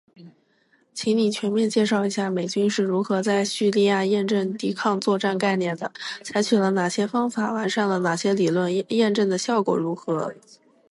[0.95, 5.91] 请你全面介绍一下美军是如何在叙利亚验证“抵抗作战概念”的，
[6.23, 10.33] 采取了哪些方法，完善了哪些理论，验证的效果如何？